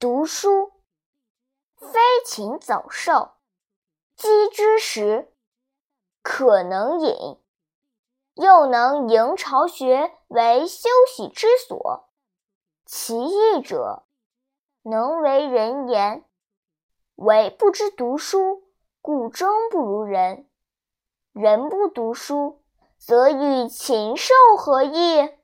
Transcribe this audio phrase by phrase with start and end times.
[0.00, 0.70] 读书，
[1.74, 3.32] 飞禽走兽，
[4.14, 5.32] 饥之时，
[6.22, 7.36] 可能饮，
[8.34, 12.08] 又能迎巢穴为休息之所。
[12.86, 14.04] 其义者，
[14.82, 16.24] 能为人言，
[17.16, 18.68] 唯不知读书，
[19.02, 20.48] 故终不如人。
[21.32, 22.62] 人不读书，
[22.98, 25.37] 则与禽兽何异？